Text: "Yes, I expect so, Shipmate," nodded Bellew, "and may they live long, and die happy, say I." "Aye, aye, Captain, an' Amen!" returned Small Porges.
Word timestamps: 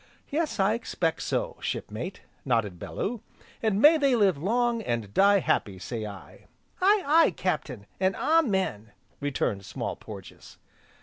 "Yes, 0.31 0.59
I 0.59 0.73
expect 0.73 1.21
so, 1.21 1.57
Shipmate," 1.59 2.21
nodded 2.43 2.79
Bellew, 2.79 3.21
"and 3.61 3.79
may 3.79 3.99
they 3.99 4.15
live 4.15 4.35
long, 4.35 4.81
and 4.81 5.13
die 5.13 5.37
happy, 5.41 5.77
say 5.77 6.07
I." 6.07 6.47
"Aye, 6.81 7.03
aye, 7.05 7.31
Captain, 7.37 7.85
an' 7.99 8.15
Amen!" 8.15 8.93
returned 9.19 9.63
Small 9.63 9.95
Porges. 9.95 10.57